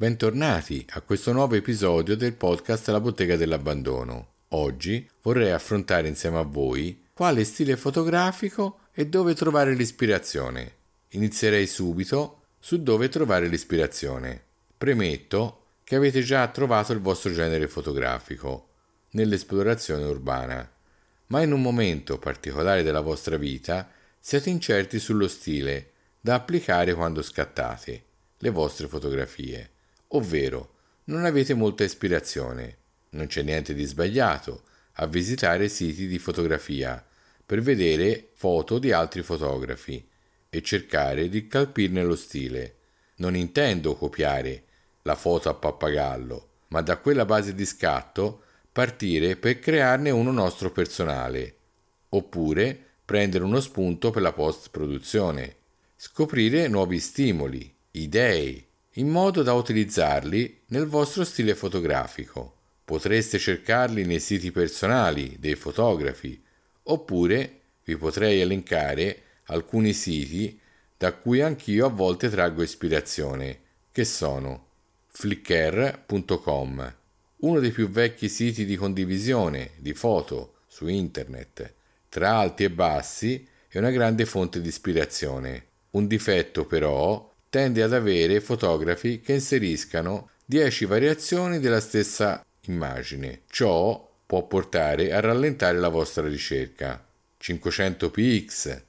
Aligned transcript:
bentornati 0.00 0.86
a 0.90 1.00
questo 1.00 1.32
nuovo 1.32 1.56
episodio 1.56 2.16
del 2.16 2.34
podcast 2.34 2.86
La 2.86 3.00
bottega 3.00 3.34
dell'abbandono. 3.34 4.34
Oggi 4.50 5.10
vorrei 5.22 5.50
affrontare 5.50 6.06
insieme 6.06 6.38
a 6.38 6.42
voi 6.42 7.06
quale 7.12 7.42
stile 7.42 7.76
fotografico 7.76 8.82
e 8.92 9.08
dove 9.08 9.34
trovare 9.34 9.74
l'ispirazione. 9.74 10.74
Inizierei 11.08 11.66
subito 11.66 12.42
su 12.60 12.80
dove 12.80 13.08
trovare 13.08 13.48
l'ispirazione. 13.48 14.40
Premetto 14.78 15.64
che 15.82 15.96
avete 15.96 16.22
già 16.22 16.46
trovato 16.46 16.92
il 16.92 17.00
vostro 17.00 17.32
genere 17.32 17.66
fotografico 17.66 18.68
nell'esplorazione 19.10 20.04
urbana, 20.04 20.70
ma 21.26 21.42
in 21.42 21.50
un 21.50 21.60
momento 21.60 22.18
particolare 22.18 22.84
della 22.84 23.00
vostra 23.00 23.36
vita 23.36 23.90
siete 24.20 24.48
incerti 24.48 25.00
sullo 25.00 25.26
stile 25.26 25.90
da 26.20 26.34
applicare 26.34 26.94
quando 26.94 27.20
scattate 27.20 28.04
le 28.38 28.50
vostre 28.50 28.86
fotografie, 28.86 29.72
ovvero 30.08 30.76
non 31.04 31.24
avete 31.24 31.54
molta 31.54 31.84
ispirazione. 31.84 32.76
Non 33.10 33.26
c'è 33.26 33.42
niente 33.42 33.74
di 33.74 33.84
sbagliato 33.84 34.62
a 34.94 35.06
visitare 35.06 35.68
siti 35.68 36.06
di 36.06 36.18
fotografia 36.18 37.04
per 37.44 37.60
vedere 37.62 38.30
foto 38.34 38.78
di 38.78 38.92
altri 38.92 39.22
fotografi 39.22 40.06
e 40.50 40.62
cercare 40.62 41.28
di 41.28 41.46
calpirne 41.46 42.02
lo 42.02 42.16
stile. 42.16 42.74
Non 43.16 43.34
intendo 43.34 43.96
copiare 43.96 44.64
la 45.02 45.14
foto 45.14 45.48
a 45.48 45.54
pappagallo, 45.54 46.48
ma 46.68 46.82
da 46.82 46.98
quella 46.98 47.24
base 47.24 47.54
di 47.54 47.64
scatto 47.64 48.42
partire 48.70 49.36
per 49.36 49.58
crearne 49.58 50.10
uno 50.10 50.30
nostro 50.30 50.70
personale, 50.70 51.56
oppure 52.10 52.78
prendere 53.04 53.44
uno 53.44 53.60
spunto 53.60 54.10
per 54.10 54.22
la 54.22 54.32
post 54.32 54.68
produzione, 54.70 55.56
scoprire 55.96 56.68
nuovi 56.68 57.00
stimoli, 57.00 57.74
idee, 57.92 58.67
in 58.94 59.08
modo 59.08 59.42
da 59.42 59.52
utilizzarli 59.52 60.62
nel 60.68 60.86
vostro 60.86 61.24
stile 61.24 61.54
fotografico. 61.54 62.54
Potreste 62.84 63.38
cercarli 63.38 64.04
nei 64.04 64.20
siti 64.20 64.50
personali 64.50 65.36
dei 65.38 65.54
fotografi, 65.54 66.42
oppure 66.84 67.60
vi 67.84 67.96
potrei 67.96 68.40
elencare 68.40 69.22
alcuni 69.44 69.92
siti 69.92 70.58
da 70.96 71.12
cui 71.12 71.40
anch'io 71.42 71.86
a 71.86 71.90
volte 71.90 72.28
traggo 72.28 72.62
ispirazione, 72.62 73.60
che 73.92 74.04
sono 74.04 74.66
flickr.com, 75.06 76.94
uno 77.36 77.60
dei 77.60 77.70
più 77.70 77.88
vecchi 77.88 78.28
siti 78.28 78.64
di 78.64 78.76
condivisione 78.76 79.72
di 79.76 79.94
foto 79.94 80.54
su 80.66 80.88
internet. 80.88 81.74
Tra 82.08 82.36
alti 82.36 82.64
e 82.64 82.70
bassi 82.70 83.46
è 83.68 83.78
una 83.78 83.90
grande 83.90 84.24
fonte 84.24 84.60
di 84.60 84.68
ispirazione. 84.68 85.66
Un 85.90 86.06
difetto 86.06 86.66
però 86.66 87.34
tende 87.50 87.82
ad 87.82 87.92
avere 87.92 88.40
fotografi 88.40 89.20
che 89.20 89.34
inseriscano 89.34 90.30
10 90.44 90.84
variazioni 90.84 91.58
della 91.58 91.80
stessa 91.80 92.44
immagine. 92.66 93.42
Ciò 93.48 94.06
può 94.26 94.46
portare 94.46 95.12
a 95.12 95.20
rallentare 95.20 95.78
la 95.78 95.88
vostra 95.88 96.26
ricerca. 96.26 97.04
500px 97.40 98.82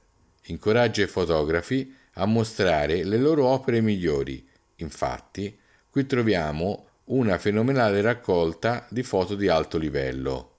incoraggia 0.46 1.02
i 1.02 1.06
fotografi 1.06 1.94
a 2.14 2.26
mostrare 2.26 3.04
le 3.04 3.16
loro 3.18 3.46
opere 3.46 3.80
migliori. 3.80 4.46
Infatti, 4.76 5.56
qui 5.88 6.06
troviamo 6.06 6.86
una 7.04 7.38
fenomenale 7.38 8.00
raccolta 8.00 8.86
di 8.90 9.02
foto 9.02 9.34
di 9.34 9.48
alto 9.48 9.78
livello. 9.78 10.56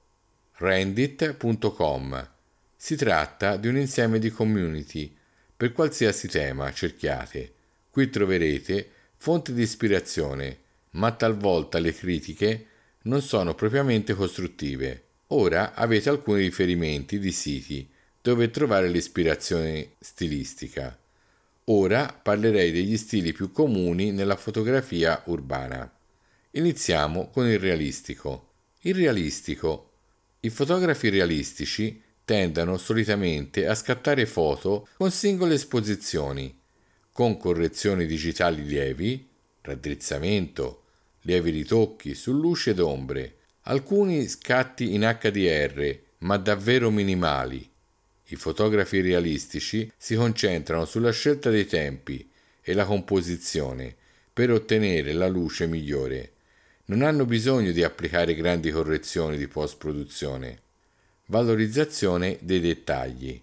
Rendit.com 0.54 2.30
si 2.76 2.96
tratta 2.96 3.58
di 3.58 3.68
un 3.68 3.78
insieme 3.78 4.18
di 4.18 4.32
community 4.32 5.16
per 5.56 5.72
qualsiasi 5.72 6.28
tema 6.28 6.72
cerchiate 6.74 7.54
Qui 7.92 8.10
troverete 8.10 8.90
fonti 9.18 9.52
di 9.54 9.64
ispirazione, 9.64 10.60
ma 10.92 11.12
talvolta 11.12 11.78
le 11.78 11.94
critiche 11.94 12.68
non 13.04 13.22
sono 13.22 13.54
propriamente 13.54 14.14
costruttive. 14.14 15.04
Ora 15.28 15.74
avete 15.74 16.08
alcuni 16.08 16.40
riferimenti 16.40 17.20
di 17.20 17.34
siti 17.34 17.90
dove 18.22 18.50
trovare 18.50 18.88
l'ispirazione 18.88 19.96
stilistica. 20.00 20.98
Ora 21.66 22.08
parlerei 22.08 22.72
degli 22.72 22.96
stili 22.96 23.34
più 23.34 23.52
comuni 23.52 24.12
nella 24.12 24.38
fotografia 24.38 25.22
urbana. 25.26 25.92
Iniziamo 26.52 27.30
con 27.30 27.46
il 27.46 27.60
realistico. 27.60 28.54
Il 28.84 28.96
realistico. 28.96 29.92
I 30.40 30.50
fotografi 30.50 31.10
realistici 31.10 32.02
tendono 32.24 32.78
solitamente 32.78 33.68
a 33.68 33.76
scattare 33.76 34.26
foto 34.26 34.88
con 34.96 35.12
singole 35.12 35.56
esposizioni 35.56 36.60
con 37.12 37.38
correzioni 37.38 38.06
digitali 38.06 38.64
lievi, 38.66 39.28
raddrizzamento, 39.62 40.84
lievi 41.22 41.52
ritocchi 41.52 42.16
su 42.16 42.32
luce 42.32 42.72
ed 42.72 42.80
ombre, 42.80 43.36
alcuni 43.64 44.28
scatti 44.28 44.94
in 44.94 45.02
HDR, 45.02 46.00
ma 46.20 46.38
davvero 46.38 46.90
minimali. 46.90 47.70
I 48.26 48.36
fotografi 48.36 49.02
realistici 49.02 49.92
si 49.98 50.16
concentrano 50.16 50.86
sulla 50.86 51.12
scelta 51.12 51.50
dei 51.50 51.66
tempi 51.66 52.30
e 52.62 52.74
la 52.74 52.86
composizione 52.86 53.94
per 54.32 54.52
ottenere 54.52 55.12
la 55.12 55.28
luce 55.28 55.68
migliore. 55.68 56.32
Non 56.86 57.02
hanno 57.02 57.26
bisogno 57.26 57.72
di 57.72 57.84
applicare 57.84 58.34
grandi 58.34 58.72
correzioni 58.72 59.38
di 59.38 59.48
post-produzione. 59.48 60.62
Valorizzazione 61.26 62.38
dei 62.42 62.62
dettagli. 62.62 63.42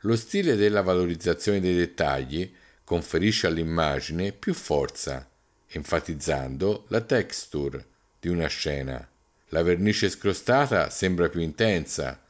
Lo 0.00 0.16
stile 0.16 0.54
della 0.54 0.82
valorizzazione 0.82 1.60
dei 1.60 1.74
dettagli 1.74 2.52
conferisce 2.86 3.48
all'immagine 3.48 4.30
più 4.30 4.54
forza, 4.54 5.28
enfatizzando 5.66 6.84
la 6.90 7.00
texture 7.00 7.84
di 8.20 8.28
una 8.28 8.46
scena. 8.46 9.06
La 9.48 9.64
vernice 9.64 10.08
scrostata 10.08 10.88
sembra 10.88 11.28
più 11.28 11.40
intensa, 11.40 12.22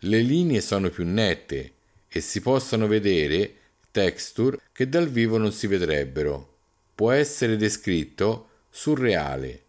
le 0.00 0.20
linee 0.20 0.60
sono 0.60 0.90
più 0.90 1.06
nette 1.06 1.72
e 2.08 2.20
si 2.20 2.40
possono 2.40 2.88
vedere 2.88 3.54
texture 3.92 4.58
che 4.72 4.88
dal 4.88 5.08
vivo 5.08 5.38
non 5.38 5.52
si 5.52 5.68
vedrebbero. 5.68 6.56
Può 6.92 7.12
essere 7.12 7.56
descritto 7.56 8.48
surreale, 8.70 9.62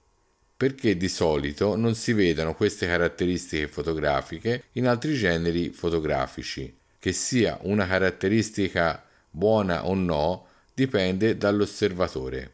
perché 0.57 0.97
di 0.97 1.07
solito 1.07 1.75
non 1.75 1.94
si 1.94 2.13
vedono 2.13 2.56
queste 2.56 2.88
caratteristiche 2.88 3.68
fotografiche 3.68 4.63
in 4.72 4.88
altri 4.88 5.13
generi 5.13 5.69
fotografici. 5.69 6.75
Che 6.97 7.12
sia 7.12 7.59
una 7.62 7.86
caratteristica 7.86 9.05
buona 9.35 9.85
o 9.85 9.94
no, 9.94 10.47
dipende 10.73 11.38
dall'osservatore. 11.38 12.53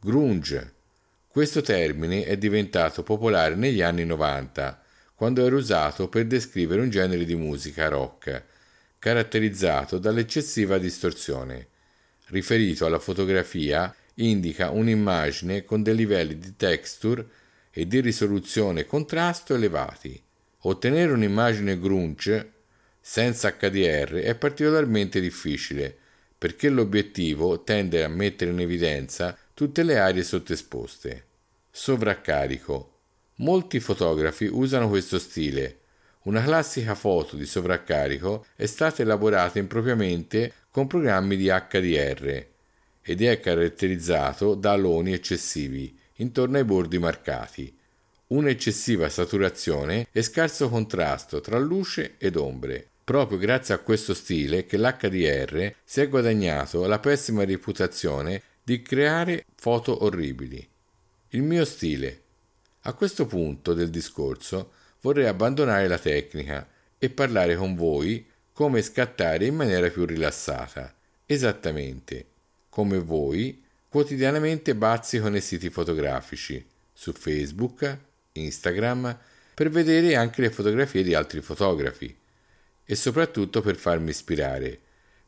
Grunge. 0.00 0.74
Questo 1.26 1.60
termine 1.60 2.24
è 2.24 2.36
diventato 2.36 3.02
popolare 3.02 3.56
negli 3.56 3.82
anni 3.82 4.04
90, 4.04 4.80
quando 5.16 5.44
era 5.44 5.56
usato 5.56 6.08
per 6.08 6.26
descrivere 6.26 6.80
un 6.80 6.88
genere 6.88 7.24
di 7.24 7.34
musica 7.34 7.88
rock, 7.88 8.44
caratterizzato 8.98 9.98
dall'eccessiva 9.98 10.78
distorsione. 10.78 11.66
Riferito 12.26 12.86
alla 12.86 13.00
fotografia, 13.00 13.92
indica 14.14 14.70
un'immagine 14.70 15.64
con 15.64 15.82
dei 15.82 15.96
livelli 15.96 16.38
di 16.38 16.54
texture 16.56 17.26
e 17.72 17.86
di 17.88 18.00
risoluzione 18.00 18.80
e 18.80 18.86
contrasto 18.86 19.54
elevati. 19.54 20.20
Ottenere 20.60 21.12
un'immagine 21.12 21.78
grunge 21.78 22.52
senza 23.00 23.52
HDR 23.52 24.14
è 24.14 24.34
particolarmente 24.36 25.20
difficile 25.20 25.96
perché 26.40 26.70
l'obiettivo 26.70 27.64
tende 27.64 28.02
a 28.02 28.08
mettere 28.08 28.50
in 28.50 28.60
evidenza 28.60 29.36
tutte 29.52 29.82
le 29.82 29.98
aree 29.98 30.22
sottoesposte. 30.22 31.26
Sovraccarico. 31.70 32.94
Molti 33.40 33.78
fotografi 33.78 34.46
usano 34.46 34.88
questo 34.88 35.18
stile. 35.18 35.80
Una 36.22 36.42
classica 36.42 36.94
foto 36.94 37.36
di 37.36 37.44
sovraccarico 37.44 38.46
è 38.56 38.64
stata 38.64 39.02
elaborata 39.02 39.58
impropriamente 39.58 40.50
con 40.70 40.86
programmi 40.86 41.36
di 41.36 41.48
HDR 41.48 42.46
ed 43.02 43.22
è 43.22 43.38
caratterizzato 43.38 44.54
da 44.54 44.72
aloni 44.72 45.12
eccessivi 45.12 45.94
intorno 46.16 46.56
ai 46.56 46.64
bordi 46.64 46.98
marcati, 46.98 47.76
un'eccessiva 48.28 49.10
saturazione 49.10 50.06
e 50.10 50.22
scarso 50.22 50.70
contrasto 50.70 51.42
tra 51.42 51.58
luce 51.58 52.14
ed 52.16 52.36
ombre 52.36 52.89
proprio 53.10 53.38
grazie 53.38 53.74
a 53.74 53.78
questo 53.78 54.14
stile 54.14 54.66
che 54.66 54.78
l'HDR 54.78 55.74
si 55.82 56.00
è 56.00 56.08
guadagnato 56.08 56.86
la 56.86 57.00
pessima 57.00 57.44
reputazione 57.44 58.40
di 58.62 58.82
creare 58.82 59.46
foto 59.56 60.04
orribili. 60.04 60.64
Il 61.30 61.42
mio 61.42 61.64
stile. 61.64 62.20
A 62.82 62.92
questo 62.92 63.26
punto 63.26 63.74
del 63.74 63.90
discorso 63.90 64.70
vorrei 65.00 65.26
abbandonare 65.26 65.88
la 65.88 65.98
tecnica 65.98 66.64
e 66.98 67.10
parlare 67.10 67.56
con 67.56 67.74
voi 67.74 68.24
come 68.52 68.80
scattare 68.80 69.44
in 69.44 69.56
maniera 69.56 69.90
più 69.90 70.04
rilassata, 70.04 70.94
esattamente 71.26 72.26
come 72.68 73.00
voi 73.00 73.60
quotidianamente 73.88 74.76
bazzico 74.76 75.28
nei 75.28 75.40
siti 75.40 75.68
fotografici, 75.68 76.64
su 76.92 77.10
Facebook, 77.10 77.98
Instagram, 78.34 79.18
per 79.52 79.68
vedere 79.68 80.14
anche 80.14 80.42
le 80.42 80.50
fotografie 80.50 81.02
di 81.02 81.14
altri 81.14 81.40
fotografi 81.40 82.19
e 82.90 82.96
soprattutto 82.96 83.60
per 83.60 83.76
farmi 83.76 84.10
ispirare, 84.10 84.80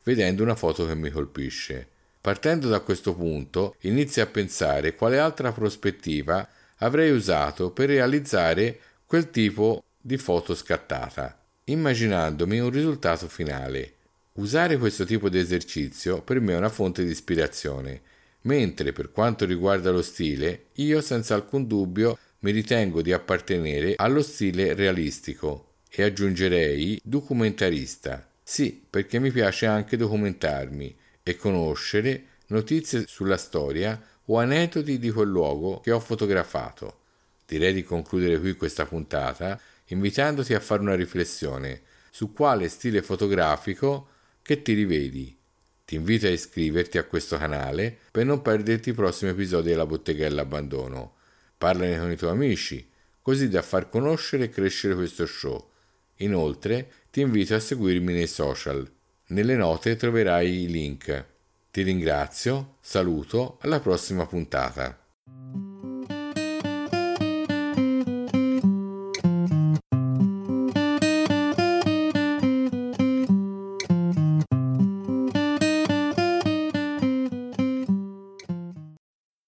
vedendo 0.03 0.43
una 0.43 0.57
foto 0.57 0.85
che 0.85 0.97
mi 0.97 1.11
colpisce. 1.11 1.87
Partendo 2.21 2.69
da 2.69 2.81
questo 2.81 3.15
punto, 3.15 3.77
inizio 3.83 4.21
a 4.25 4.27
pensare 4.27 4.97
quale 4.97 5.21
altra 5.21 5.53
prospettiva 5.53 6.49
avrei 6.79 7.13
usato 7.13 7.71
per 7.71 7.89
realizzare 7.89 8.81
quel 9.07 9.31
tipo 9.31 9.85
di 10.01 10.17
foto 10.17 10.57
scattata, 10.57 11.41
immaginandomi 11.67 12.59
un 12.59 12.71
risultato 12.71 13.29
finale. 13.29 13.93
Usare 14.33 14.77
questo 14.77 15.05
tipo 15.05 15.29
di 15.29 15.39
esercizio 15.39 16.21
per 16.21 16.41
me 16.41 16.55
è 16.55 16.57
una 16.57 16.69
fonte 16.69 17.05
di 17.05 17.13
ispirazione, 17.13 18.01
mentre 18.41 18.93
per 18.93 19.13
quanto 19.13 19.45
riguarda 19.45 19.93
lo 19.93 20.03
stile, 20.03 20.65
io 20.75 21.01
senza 21.01 21.37
alcun 21.37 21.69
dubbio 21.69 22.19
mi 22.41 22.51
ritengo 22.51 23.03
di 23.03 23.13
appartenere 23.13 23.95
allo 23.95 24.23
stile 24.23 24.75
realistico 24.75 25.71
e 25.95 26.03
aggiungerei 26.03 26.99
documentarista. 27.05 28.27
Sì, 28.43 28.83
perché 28.89 29.19
mi 29.19 29.31
piace 29.31 29.67
anche 29.67 29.99
documentarmi 29.99 30.97
e 31.23 31.37
conoscere 31.37 32.25
notizie 32.47 33.05
sulla 33.07 33.37
storia 33.37 34.01
o 34.27 34.39
aneddoti 34.39 34.99
di 34.99 35.11
quel 35.11 35.29
luogo 35.29 35.81
che 35.81 35.91
ho 35.91 36.01
fotografato. 36.01 37.01
Direi 37.47 37.75
di 37.75 37.83
concludere 37.83 38.39
qui 38.39 38.55
questa 38.55 38.87
puntata 38.87 39.61
invitandoti 39.87 40.55
a 40.55 40.61
fare 40.61 40.81
una 40.81 40.95
riflessione 40.95 41.83
su 42.11 42.33
quale 42.33 42.69
stile 42.69 43.03
fotografico 43.03 44.09
che 44.41 44.63
ti 44.63 44.73
rivedi. 44.73 45.37
Ti 45.85 45.97
invito 45.97 46.27
a 46.27 46.31
iscriverti 46.31 46.97
a 46.97 47.05
questo 47.05 47.37
canale 47.37 47.95
per 48.11 48.25
non 48.25 48.41
perderti 48.41 48.91
i 48.91 48.95
prossimi 48.95 49.33
episodi 49.33 49.69
della 49.69 49.85
Bottega 49.85 50.27
dell'Abbandono. 50.27 51.17
Parlane 51.59 51.99
con 51.99 52.11
i 52.11 52.17
tuoi 52.17 52.31
amici, 52.31 52.89
così 53.21 53.49
da 53.49 53.61
far 53.61 53.91
conoscere 53.91 54.45
e 54.45 54.49
crescere 54.49 54.95
questo 54.95 55.27
show. 55.27 55.71
Inoltre 56.17 56.91
ti 57.11 57.21
invito 57.21 57.55
a 57.55 57.61
seguirmi 57.61 58.13
nei 58.13 58.27
social. 58.27 58.89
Nelle 59.29 59.57
note 59.57 59.97
troverai 59.97 60.63
i 60.63 60.69
link. 60.69 61.25
Ti 61.71 61.83
ringrazio, 61.83 62.77
saluto, 62.81 63.59
alla 63.63 63.81
prossima 63.81 64.27
puntata. 64.27 65.02